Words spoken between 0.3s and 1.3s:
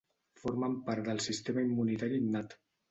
Formen part del